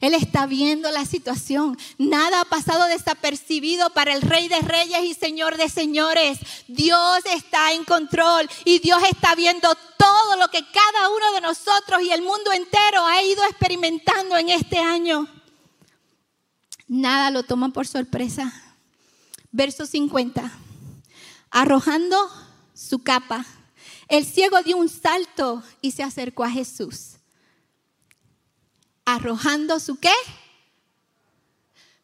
[0.00, 1.78] Él está viendo la situación.
[1.98, 6.38] Nada ha pasado desapercibido para el Rey de Reyes y Señor de Señores.
[6.68, 12.02] Dios está en control y Dios está viendo todo lo que cada uno de nosotros
[12.02, 15.28] y el mundo entero ha ido experimentando en este año.
[16.88, 18.52] Nada lo toma por sorpresa.
[19.52, 20.50] Verso 50.
[21.50, 22.16] Arrojando
[22.72, 23.44] su capa,
[24.08, 27.19] el ciego dio un salto y se acercó a Jesús
[29.14, 30.12] arrojando su qué?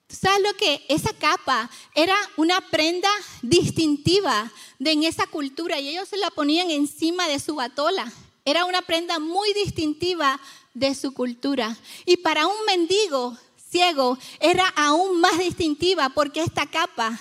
[0.06, 0.84] ¿Tú sabes lo que?
[0.88, 3.10] Esa capa era una prenda
[3.42, 8.12] distintiva de en esa cultura y ellos se la ponían encima de su batola.
[8.44, 10.40] Era una prenda muy distintiva
[10.74, 11.76] de su cultura.
[12.04, 13.36] Y para un mendigo
[13.68, 17.18] ciego era aún más distintiva porque esta capa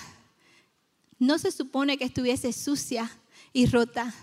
[1.18, 3.10] no se supone que estuviese sucia
[3.52, 4.14] y rota.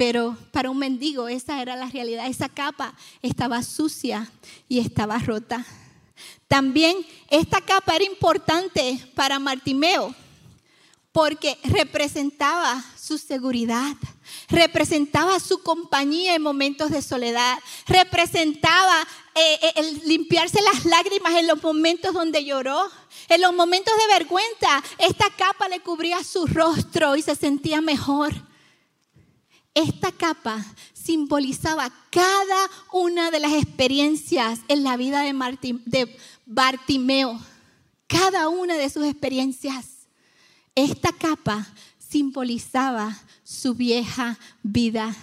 [0.00, 2.26] Pero para un mendigo esa era la realidad.
[2.26, 4.32] Esa capa estaba sucia
[4.66, 5.66] y estaba rota.
[6.48, 6.96] También
[7.28, 10.14] esta capa era importante para Martimeo,
[11.12, 13.94] porque representaba su seguridad,
[14.48, 19.02] representaba su compañía en momentos de soledad, representaba
[19.34, 22.90] eh, eh, el limpiarse las lágrimas en los momentos donde lloró,
[23.28, 24.82] en los momentos de vergüenza.
[24.96, 28.48] Esta capa le cubría su rostro y se sentía mejor.
[29.74, 37.40] Esta capa simbolizaba cada una de las experiencias en la vida de, Bartimeo,
[38.08, 40.08] cada una de sus experiencias.
[40.74, 45.14] Esta capa simbolizaba su vieja vida.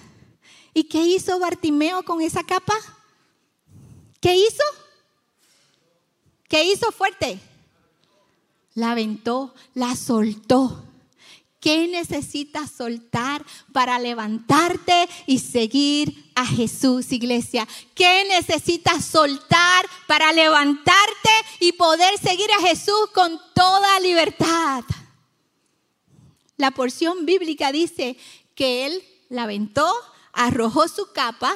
[0.73, 2.75] ¿Y qué hizo Bartimeo con esa capa?
[4.21, 4.63] ¿Qué hizo?
[6.47, 7.39] ¿Qué hizo fuerte?
[8.73, 10.83] La aventó, la soltó.
[11.67, 17.67] ¿Qué necesitas soltar para levantarte y seguir a Jesús, iglesia?
[17.93, 24.85] ¿Qué necesitas soltar para levantarte y poder seguir a Jesús con toda libertad?
[26.55, 28.15] La porción bíblica dice
[28.55, 29.93] que él la aventó,
[30.31, 31.53] arrojó su capa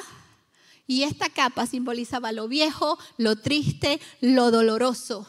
[0.86, 5.26] y esta capa simbolizaba lo viejo, lo triste, lo doloroso.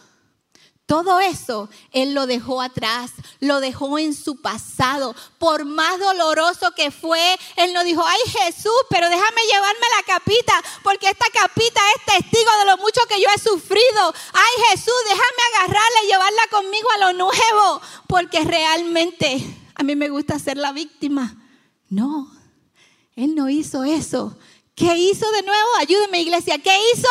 [0.85, 5.15] Todo eso Él lo dejó atrás, lo dejó en su pasado.
[5.39, 10.63] Por más doloroso que fue, Él no dijo, ay Jesús, pero déjame llevarme la capita,
[10.83, 14.13] porque esta capita es testigo de lo mucho que yo he sufrido.
[14.33, 19.41] Ay Jesús, déjame agarrarla y llevarla conmigo a lo nuevo, porque realmente
[19.75, 21.37] a mí me gusta ser la víctima.
[21.89, 22.29] No,
[23.15, 24.37] Él no hizo eso.
[24.75, 25.69] ¿Qué hizo de nuevo?
[25.79, 27.07] Ayúdeme iglesia, ¿qué hizo?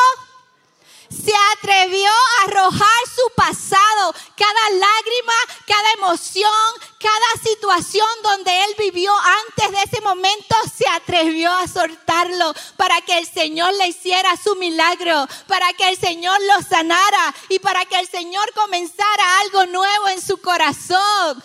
[1.12, 5.32] Se atrevió a arrojar su pasado, cada lágrima,
[5.66, 6.50] cada emoción,
[6.98, 9.12] cada situación donde él vivió
[9.48, 14.56] antes de ese momento, se atrevió a soltarlo para que el Señor le hiciera su
[14.56, 20.08] milagro, para que el Señor lo sanara y para que el Señor comenzara algo nuevo
[20.08, 21.42] en su corazón.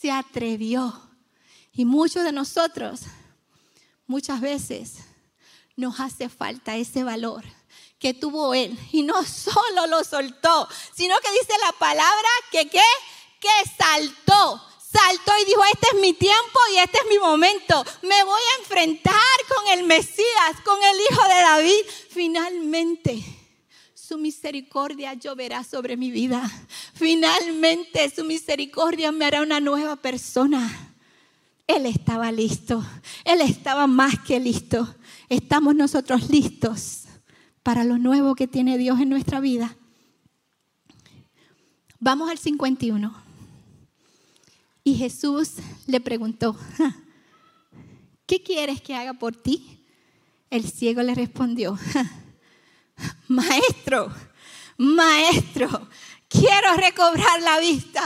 [0.00, 1.00] Se atrevió.
[1.74, 3.00] Y muchos de nosotros,
[4.06, 4.98] muchas veces,
[5.74, 7.44] nos hace falta ese valor
[8.02, 8.76] que tuvo él.
[8.90, 12.82] Y no solo lo soltó, sino que dice la palabra que qué?
[13.40, 14.60] Que saltó.
[14.92, 17.82] Saltó y dijo, este es mi tiempo y este es mi momento.
[18.02, 19.14] Me voy a enfrentar
[19.48, 21.86] con el Mesías, con el Hijo de David.
[22.10, 23.22] Finalmente,
[23.94, 26.42] su misericordia lloverá sobre mi vida.
[26.94, 30.92] Finalmente, su misericordia me hará una nueva persona.
[31.68, 32.84] Él estaba listo.
[33.24, 34.94] Él estaba más que listo.
[35.30, 37.01] Estamos nosotros listos
[37.62, 39.76] para lo nuevo que tiene Dios en nuestra vida.
[42.00, 43.14] Vamos al 51.
[44.84, 45.54] Y Jesús
[45.86, 46.56] le preguntó,
[48.26, 49.84] ¿qué quieres que haga por ti?
[50.50, 51.78] El ciego le respondió,
[53.28, 54.12] maestro,
[54.76, 55.88] maestro,
[56.28, 58.02] quiero recobrar la vista.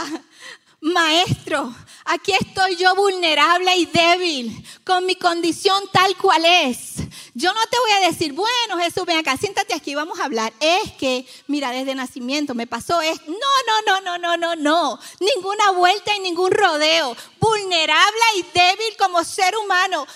[0.79, 1.73] Maestro,
[2.07, 6.95] aquí estoy yo vulnerable y débil, con mi condición tal cual es.
[7.33, 10.51] Yo no te voy a decir, bueno, Jesús, ven acá, siéntate aquí, vamos a hablar.
[10.59, 13.29] Es que, mira, desde nacimiento me pasó esto.
[13.29, 14.99] No, no, no, no, no, no, no.
[15.19, 17.15] Ninguna vuelta y ningún rodeo.
[17.39, 20.07] Vulnerable y débil como ser humano.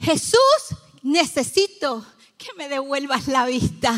[0.00, 2.04] Jesús, necesito
[2.36, 3.94] que me devuelvas la vista.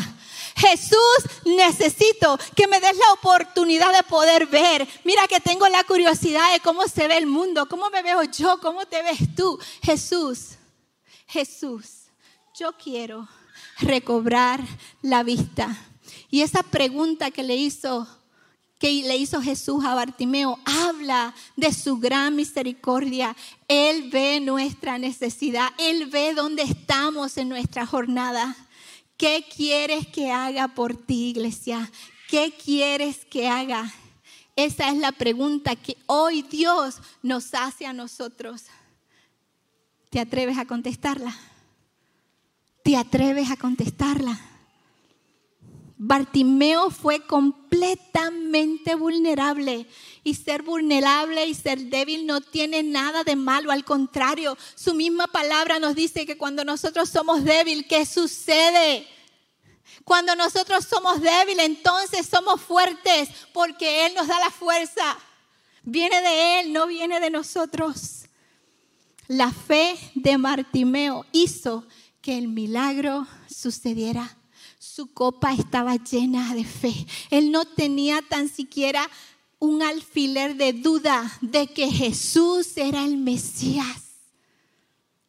[0.61, 4.87] Jesús, necesito que me des la oportunidad de poder ver.
[5.03, 8.59] Mira que tengo la curiosidad de cómo se ve el mundo, cómo me veo yo,
[8.59, 9.57] cómo te ves tú.
[9.81, 10.57] Jesús,
[11.27, 12.01] Jesús
[12.53, 13.27] yo quiero
[13.79, 14.61] recobrar
[15.01, 15.75] la vista.
[16.29, 18.07] Y esa pregunta que le hizo
[18.77, 23.35] que le hizo Jesús a Bartimeo, habla de su gran misericordia.
[23.67, 28.55] Él ve nuestra necesidad, Él ve dónde estamos en nuestra jornada.
[29.21, 31.91] ¿Qué quieres que haga por ti, iglesia?
[32.27, 33.93] ¿Qué quieres que haga?
[34.55, 38.63] Esa es la pregunta que hoy Dios nos hace a nosotros.
[40.09, 41.37] ¿Te atreves a contestarla?
[42.83, 44.39] te atreves a contestarla.
[45.97, 49.85] Bartimeo fue completamente vulnerable
[50.23, 55.27] y ser vulnerable y ser débil no tiene nada de malo, al contrario, su misma
[55.27, 59.07] palabra nos dice que cuando nosotros somos débiles, ¿qué sucede?
[60.03, 65.17] Cuando nosotros somos débiles, entonces somos fuertes porque Él nos da la fuerza.
[65.83, 68.25] Viene de Él, no viene de nosotros.
[69.27, 71.85] La fe de Bartimeo hizo
[72.21, 74.37] que el milagro sucediera.
[74.77, 76.93] Su copa estaba llena de fe.
[77.29, 79.09] Él no tenía tan siquiera
[79.61, 84.15] un alfiler de duda de que Jesús era el Mesías.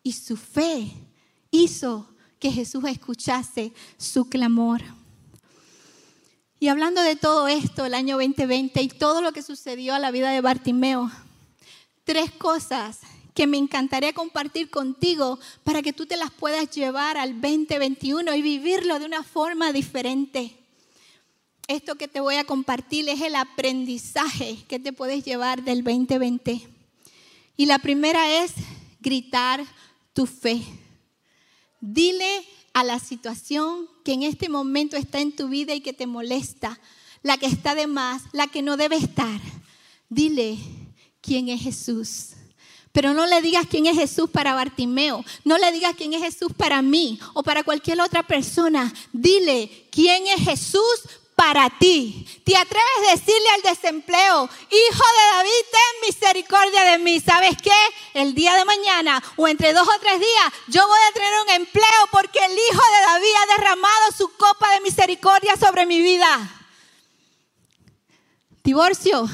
[0.03, 0.91] Y su fe
[1.51, 4.81] hizo que Jesús escuchase su clamor.
[6.59, 10.11] Y hablando de todo esto, el año 2020 y todo lo que sucedió a la
[10.11, 11.13] vida de Bartimeo,
[12.05, 13.01] tres cosas
[13.35, 18.41] que me encantaría compartir contigo para que tú te las puedas llevar al 2021 y
[18.41, 20.62] vivirlo de una forma diferente.
[21.69, 26.69] Esto que te voy a compartir es el aprendizaje que te puedes llevar del 2020.
[27.57, 28.53] Y la primera es
[29.01, 29.65] gritar
[30.13, 30.63] tu fe.
[31.81, 36.07] Dile a la situación que en este momento está en tu vida y que te
[36.07, 36.81] molesta,
[37.23, 39.41] la que está de más, la que no debe estar.
[40.09, 40.59] Dile
[41.21, 42.31] quién es Jesús.
[42.93, 45.25] Pero no le digas quién es Jesús para Bartimeo.
[45.45, 48.93] No le digas quién es Jesús para mí o para cualquier otra persona.
[49.13, 51.01] Dile quién es Jesús
[51.35, 52.27] para ti.
[52.45, 57.21] ¿Te atreves a decirle al desempleo, hijo de David, ten misericordia de mí?
[57.21, 57.71] ¿Sabes qué?
[58.15, 61.51] El día de mañana o entre dos o tres días yo voy a tener un
[61.51, 66.63] empleo porque el hijo de David ha derramado su copa de misericordia sobre mi vida.
[68.63, 69.29] Divorcio,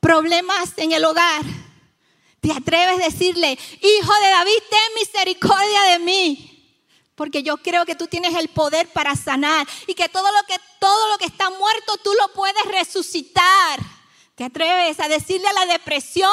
[0.00, 1.42] problemas en el hogar.
[2.40, 6.55] ¿Te atreves a decirle, hijo de David, ten misericordia de mí?
[7.16, 10.56] Porque yo creo que tú tienes el poder para sanar y que todo lo que
[10.78, 13.95] todo lo que está muerto tú lo puedes resucitar.
[14.36, 16.30] ¿Te atreves a decirle a la depresión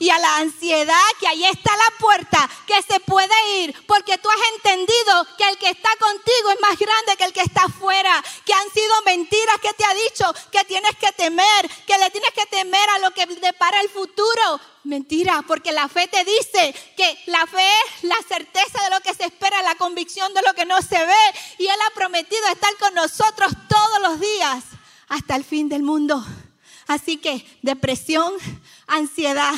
[0.00, 3.72] y a la ansiedad que ahí está la puerta, que se puede ir?
[3.86, 7.42] Porque tú has entendido que el que está contigo es más grande que el que
[7.42, 11.96] está afuera, que han sido mentiras que te ha dicho, que tienes que temer, que
[11.96, 14.60] le tienes que temer a lo que depara el futuro.
[14.82, 19.14] Mentira, porque la fe te dice que la fe es la certeza de lo que
[19.14, 21.24] se espera, la convicción de lo que no se ve.
[21.58, 24.64] Y Él ha prometido estar con nosotros todos los días
[25.06, 26.20] hasta el fin del mundo.
[26.86, 28.32] Así que depresión,
[28.86, 29.54] ansiedad,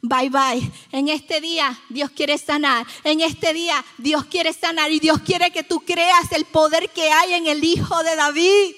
[0.00, 0.72] Bye bye.
[0.92, 2.86] En este día Dios quiere sanar.
[3.02, 7.10] En este día Dios quiere sanar y Dios quiere que tú creas el poder que
[7.10, 8.76] hay en el Hijo de David,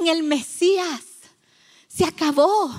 [0.00, 1.02] en el Mesías.
[1.86, 2.74] Se acabó.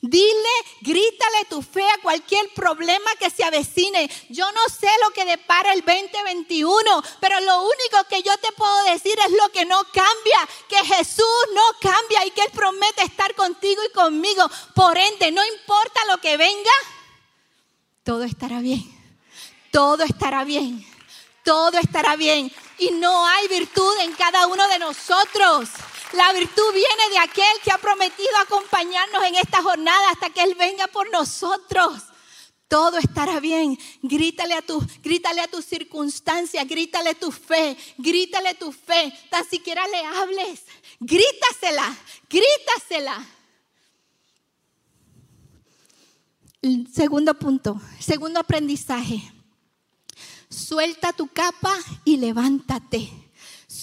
[0.00, 4.10] Dile, grítale tu fe a cualquier problema que se avecine.
[4.28, 8.84] Yo no sé lo que depara el 2021, pero lo único que yo te puedo
[8.84, 13.34] decir es lo que no cambia, que Jesús no cambia y que Él promete estar
[13.34, 14.48] contigo y conmigo.
[14.74, 16.72] Por ende, no importa lo que venga,
[18.04, 18.84] todo estará bien.
[19.70, 20.86] Todo estará bien.
[21.42, 22.52] Todo estará bien.
[22.78, 25.70] Y no hay virtud en cada uno de nosotros.
[26.16, 30.54] La virtud viene de aquel que ha prometido acompañarnos en esta jornada hasta que Él
[30.54, 32.04] venga por nosotros.
[32.68, 33.76] Todo estará bien.
[34.02, 39.12] Grítale a tu, grítale a tu circunstancia, grítale tu fe, grítale tu fe.
[39.28, 40.62] Tan siquiera le hables.
[41.00, 41.96] Grítasela,
[42.28, 43.26] grítasela.
[46.62, 49.20] El segundo punto, segundo aprendizaje.
[50.48, 53.23] Suelta tu capa y levántate.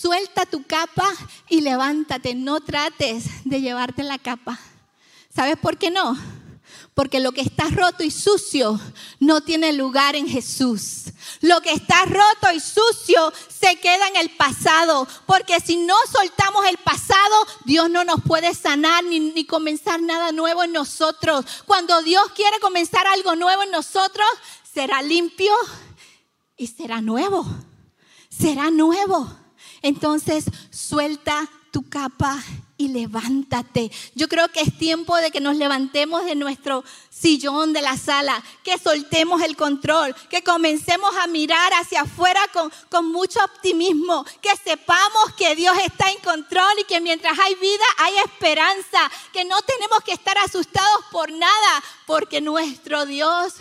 [0.02, 1.08] Suelta tu capa
[1.48, 2.34] y levántate.
[2.34, 4.60] No trates de llevarte la capa.
[5.34, 6.18] ¿Sabes por qué no?
[6.96, 8.80] Porque lo que está roto y sucio
[9.20, 11.04] no tiene lugar en Jesús.
[11.42, 15.08] Lo que está roto y sucio se queda en el pasado.
[15.28, 20.32] Porque si no soltamos el pasado, Dios no nos puede sanar ni, ni, comenzar nada
[20.32, 21.46] nuevo en nosotros.
[21.68, 24.28] Cuando Dios quiere comenzar algo nuevo en nosotros,
[24.74, 25.54] será limpio
[26.58, 27.46] y será nuevo.
[28.30, 29.41] Será nuevo.
[29.82, 32.44] Entonces, suelta tu capa
[32.78, 33.92] y levántate.
[34.14, 38.44] Yo creo que es tiempo de que nos levantemos de nuestro sillón de la sala,
[38.64, 44.50] que soltemos el control, que comencemos a mirar hacia afuera con, con, mucho optimismo, que
[44.64, 49.00] sepamos que Dios está en control y que mientras hay vida hay esperanza,
[49.32, 53.54] que no tenemos que estar asustados por nada, porque nuestro Dios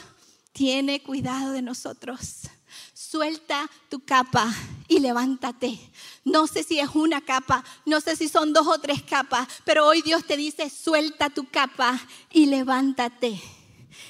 [0.53, 2.49] tiene cuidado de nosotros.
[2.95, 4.53] Suelta tu capa
[4.91, 5.79] y levántate.
[6.25, 9.87] No sé si es una capa, no sé si son dos o tres capas, pero
[9.87, 11.99] hoy Dios te dice, suelta tu capa
[12.29, 13.41] y levántate.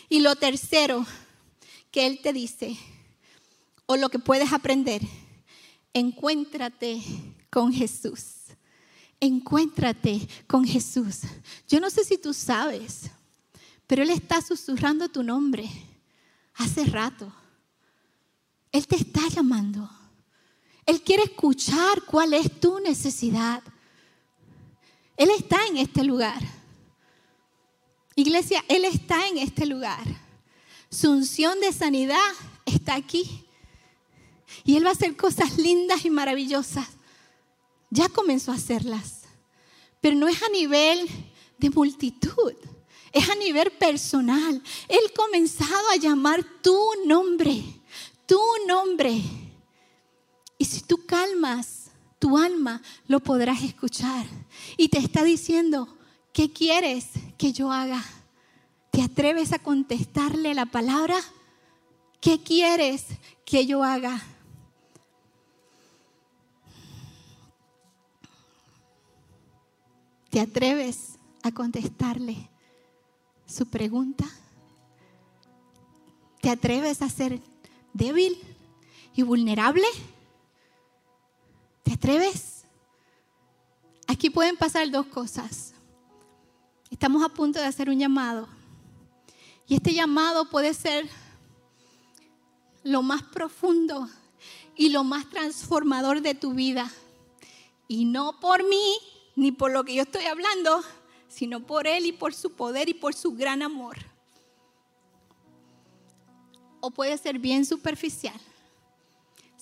[0.09, 1.07] Y lo tercero
[1.91, 2.79] que Él te dice,
[3.85, 5.03] o lo que puedes aprender,
[5.93, 7.03] encuéntrate
[7.51, 8.37] con Jesús.
[9.21, 11.21] Encuéntrate con Jesús.
[11.69, 13.11] Yo no sé si tú sabes,
[13.87, 15.69] pero Él está susurrando tu nombre
[16.55, 17.31] hace rato.
[18.73, 20.00] Él te está llamando.
[20.91, 23.63] Él quiere escuchar cuál es tu necesidad.
[25.17, 26.43] Él está en este lugar.
[28.17, 30.03] Iglesia, Él está en este lugar.
[30.91, 32.33] Su unción de sanidad
[32.67, 33.47] está aquí.
[34.65, 36.89] Y Él va a hacer cosas lindas y maravillosas.
[37.91, 39.21] Ya comenzó a hacerlas.
[40.01, 41.09] Pero no es a nivel
[41.57, 42.55] de multitud.
[43.13, 44.61] Es a nivel personal.
[44.89, 47.63] Él ha comenzado a llamar tu nombre.
[48.27, 49.23] Tu nombre.
[50.71, 51.91] Si tú calmas
[52.21, 54.25] tu alma, lo podrás escuchar.
[54.77, 55.89] Y te está diciendo,
[56.33, 58.01] ¿qué quieres que yo haga?
[58.93, 61.17] ¿Te atreves a contestarle la palabra?
[62.21, 63.05] ¿Qué quieres
[63.45, 64.23] que yo haga?
[70.29, 72.49] ¿Te atreves a contestarle
[73.45, 74.25] su pregunta?
[76.41, 77.41] ¿Te atreves a ser
[77.93, 78.39] débil
[79.17, 79.89] y vulnerable?
[81.91, 82.63] ¿Te atreves?
[84.07, 85.75] Aquí pueden pasar dos cosas.
[86.89, 88.47] Estamos a punto de hacer un llamado.
[89.67, 91.09] Y este llamado puede ser
[92.85, 94.09] lo más profundo
[94.77, 96.89] y lo más transformador de tu vida.
[97.89, 98.95] Y no por mí,
[99.35, 100.85] ni por lo que yo estoy hablando,
[101.27, 103.97] sino por Él y por su poder y por su gran amor.
[106.79, 108.41] O puede ser bien superficial.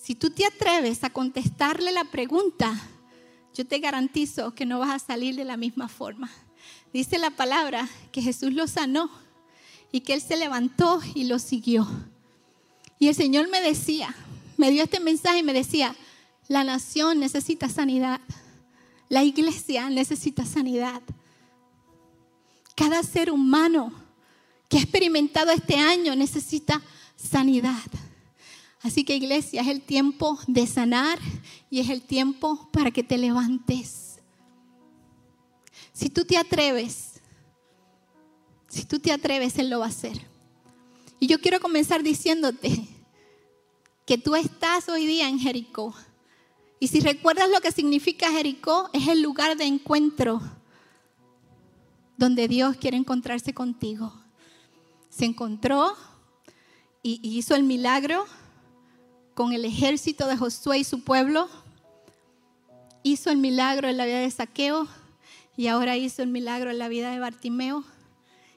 [0.09, 2.73] Si tú te atreves a contestarle la pregunta,
[3.53, 6.31] yo te garantizo que no vas a salir de la misma forma.
[6.91, 9.11] Dice la palabra que Jesús lo sanó
[9.91, 11.87] y que Él se levantó y lo siguió.
[12.97, 14.15] Y el Señor me decía,
[14.57, 15.95] me dio este mensaje y me decía,
[16.47, 18.19] la nación necesita sanidad,
[19.09, 21.03] la iglesia necesita sanidad.
[22.75, 23.93] Cada ser humano
[24.69, 26.81] que ha experimentado este año necesita
[27.15, 27.91] sanidad.
[28.81, 31.19] Así que iglesia, es el tiempo de sanar
[31.69, 34.19] y es el tiempo para que te levantes.
[35.91, 37.19] Si tú te atreves,
[38.69, 40.25] si tú te atreves, Él lo va a hacer.
[41.19, 42.87] Y yo quiero comenzar diciéndote
[44.05, 45.93] que tú estás hoy día en Jericó.
[46.79, 50.41] Y si recuerdas lo que significa Jericó, es el lugar de encuentro
[52.15, 54.13] donde Dios quiere encontrarse contigo.
[55.09, 55.95] Se encontró
[57.03, 58.25] y hizo el milagro
[59.39, 61.47] con el ejército de Josué y su pueblo.
[63.03, 64.85] Hizo el milagro en la vida de Saqueo
[65.55, 67.85] y ahora hizo el milagro en la vida de Bartimeo.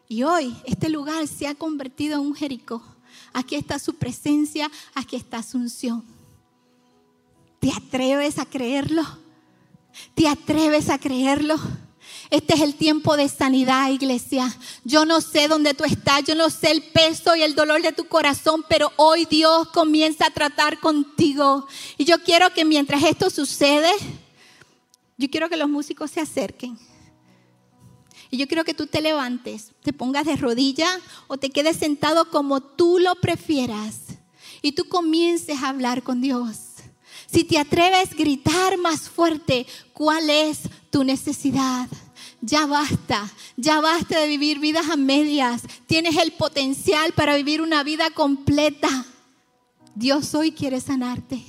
[0.09, 2.83] Y hoy este lugar se ha convertido en un Jericó.
[3.33, 6.03] Aquí está su presencia, aquí está su unción.
[7.61, 9.05] ¿Te atreves a creerlo?
[10.17, 11.61] ¿Te atreves a creerlo?
[12.33, 14.57] Este es el tiempo de sanidad, iglesia.
[14.85, 17.93] Yo no sé dónde tú estás, yo no sé el peso y el dolor de
[17.93, 21.67] tu corazón, pero hoy Dios comienza a tratar contigo.
[21.99, 23.91] Y yo quiero que mientras esto sucede,
[25.19, 26.79] yo quiero que los músicos se acerquen.
[28.31, 30.89] Y yo quiero que tú te levantes, te pongas de rodilla
[31.27, 34.05] o te quedes sentado como tú lo prefieras.
[34.63, 36.57] Y tú comiences a hablar con Dios.
[37.27, 40.61] Si te atreves gritar más fuerte, ¿cuál es
[40.91, 41.91] tu necesidad?
[42.45, 45.63] Ya basta, ya basta de vivir vidas a medias.
[45.87, 49.07] Tienes el potencial para vivir una vida completa.
[49.95, 51.41] Dios hoy quiere sanarte.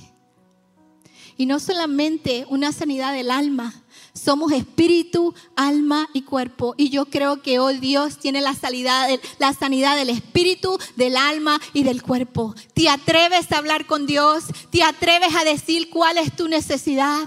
[1.36, 3.82] Y no solamente una sanidad del alma,
[4.12, 6.74] somos espíritu, alma y cuerpo.
[6.76, 11.60] Y yo creo que hoy Dios tiene la sanidad, la sanidad del espíritu, del alma
[11.72, 12.54] y del cuerpo.
[12.72, 14.44] ¿Te atreves a hablar con Dios?
[14.70, 17.24] ¿Te atreves a decir cuál es tu necesidad?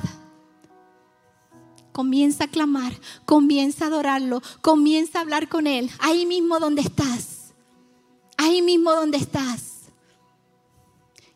[1.98, 2.93] Comienza a clamar,
[3.26, 5.89] comienza a adorarlo, comienza a hablar con Él.
[5.98, 7.56] Ahí mismo donde estás.
[8.38, 9.88] Ahí mismo donde estás.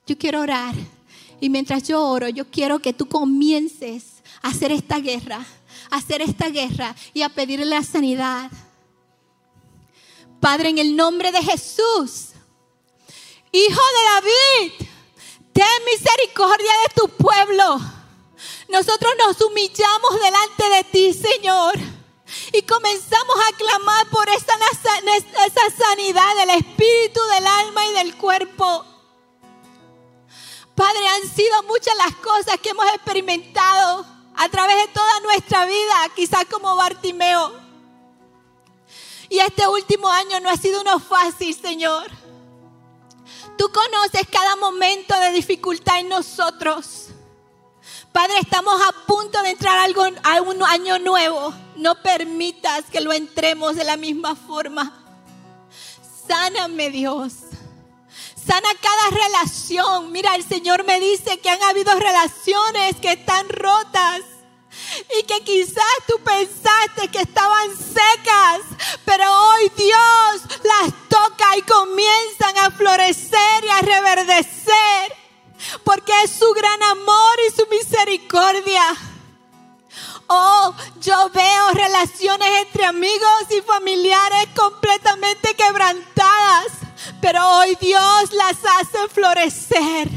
[0.05, 0.75] Yo quiero orar.
[1.39, 5.43] Y mientras yo oro, yo quiero que tú comiences hacer esta guerra,
[5.89, 8.51] hacer esta guerra y a pedirle la sanidad.
[10.39, 12.33] Padre, en el nombre de Jesús,
[13.51, 14.87] Hijo de David,
[15.53, 18.00] ten misericordia de tu pueblo.
[18.71, 21.73] Nosotros nos humillamos delante de ti, Señor.
[22.53, 24.53] Y comenzamos a clamar por esa,
[25.77, 28.85] sanidad del espíritu, del alma y del cuerpo.
[30.73, 34.05] Padre, han sido muchas las cosas que hemos experimentado
[34.37, 37.51] a través de toda nuestra vida, quizás como Bartimeo.
[39.27, 42.09] Y este último año no ha sido uno fácil, Señor.
[43.57, 47.09] Tú conoces cada momento de dificultad en nosotros.
[48.11, 49.77] Padre, estamos a punto de entrar
[50.23, 51.53] a un año nuevo.
[51.77, 55.01] No permitas que lo entremos de la misma forma.
[56.27, 57.33] Sáname, Dios.
[58.35, 60.11] Sana cada relación.
[60.11, 64.21] Mira, el Señor me dice que han habido relaciones que están rotas
[65.19, 68.61] y que quizás tú pensaste que estaban secas,
[69.05, 75.20] pero hoy Dios las toca y comienzan a florecer y a reverdecer,
[75.83, 78.83] porque es su gran amor y su misericordia.
[80.27, 86.67] Oh, yo veo relaciones entre amigos y familiares completamente quebrantadas,
[87.21, 90.09] pero hoy Dios las hace florecer.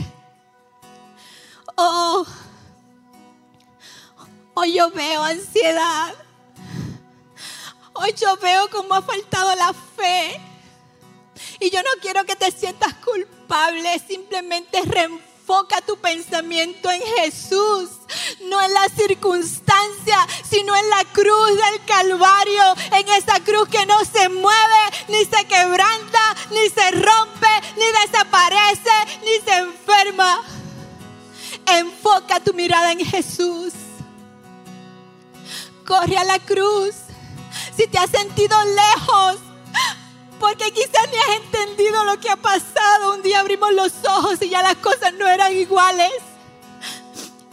[1.76, 2.24] Oh,
[4.56, 6.14] Hoy yo veo ansiedad.
[7.92, 10.40] Hoy yo veo cómo ha faltado la fe.
[11.58, 14.80] Y yo no quiero que te sientas culpable, simplemente
[15.44, 17.90] reenfoca tu pensamiento en Jesús,
[18.48, 20.16] no en la circunstancia,
[20.48, 25.44] sino en la cruz del Calvario, en esa cruz que no se mueve, ni se
[25.46, 28.90] quebranta, ni se rompe, ni desaparece,
[29.22, 30.42] ni se enferma.
[31.66, 33.72] Enfoca tu mirada en Jesús.
[35.86, 36.94] Corre a la cruz.
[37.76, 39.38] Si te has sentido lejos,
[40.44, 43.14] porque quizás ni has entendido lo que ha pasado.
[43.14, 46.12] Un día abrimos los ojos y ya las cosas no eran iguales.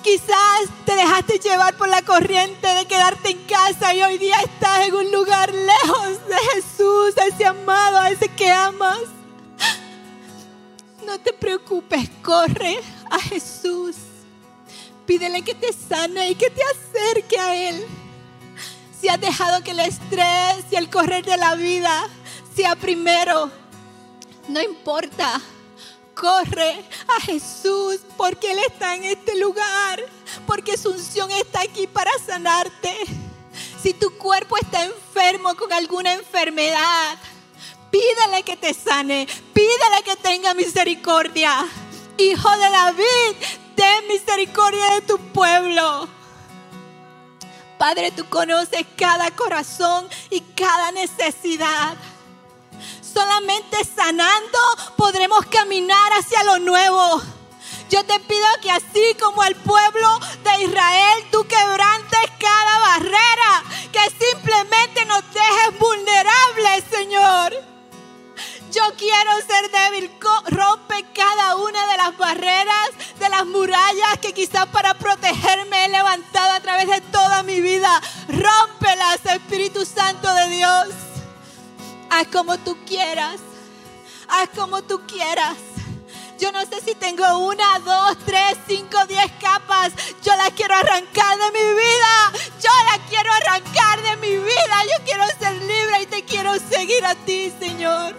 [0.04, 4.88] Quizás te dejaste llevar por la corriente de quedarte en casa y hoy día estás
[4.88, 9.00] en un lugar lejos de Jesús, a ese amado, a ese que amas.
[11.06, 12.78] No te preocupes, corre
[13.10, 13.96] a Jesús.
[15.06, 17.86] Pídele que te sane y que te acerque a Él.
[19.00, 22.10] Si has dejado que el estrés y el correr de la vida
[22.56, 23.49] sea primero,
[24.47, 25.41] no importa.
[26.14, 26.84] Corre
[27.18, 30.04] a Jesús porque Él está en este lugar,
[30.45, 32.95] porque su unción está aquí para sanarte.
[33.82, 37.18] Si tu cuerpo está enfermo con alguna enfermedad,
[37.89, 41.66] pídele que te sane, pídele que tenga misericordia.
[42.18, 43.36] Hijo de David,
[43.76, 46.08] ten misericordia de tu pueblo.
[47.80, 51.97] Padre, tú conoces cada corazón y cada necesidad.
[53.22, 54.57] Solamente sanando
[54.97, 57.22] podremos caminar hacia lo nuevo.
[57.88, 64.26] Yo te pido que así como al pueblo de Israel, tú quebrantes cada barrera, que
[64.26, 67.53] simplemente nos dejes vulnerables, Señor.
[68.72, 70.09] Yo quiero ser débil.
[70.47, 76.53] Rompe cada una de las barreras, de las murallas que quizás para protegerme he levantado
[76.53, 78.01] a través de toda mi vida.
[78.30, 81.11] Rómpelas, Espíritu Santo de Dios.
[82.14, 83.39] Haz como tú quieras.
[84.28, 85.55] Haz como tú quieras.
[86.38, 89.93] Yo no sé si tengo una, dos, tres, cinco, diez capas.
[90.22, 92.34] Yo las quiero arrancar de mi vida.
[92.62, 94.84] Yo las quiero arrancar de mi vida.
[94.84, 98.14] Yo quiero ser libre y te quiero seguir a ti, Señor.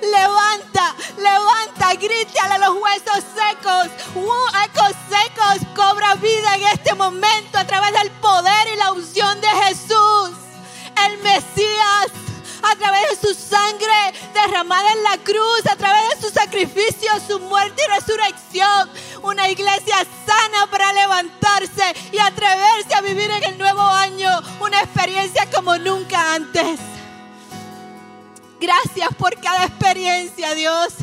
[0.00, 3.86] Levanta, levanta, grítale a los huesos secos.
[4.64, 9.48] ecos secos, cobra vida en este momento a través del poder y la unción de
[9.48, 10.30] Jesús.
[11.06, 12.10] El Mesías,
[12.62, 13.92] a través de su sangre
[14.32, 18.90] derramada en la cruz, a través de su sacrificio, su muerte y resurrección.
[19.22, 19.96] Una iglesia
[20.26, 26.34] sana para levantarse y atreverse a vivir en el nuevo año una experiencia como nunca
[26.34, 26.78] antes.
[28.60, 30.94] Gracias por cada experiencia, Dios.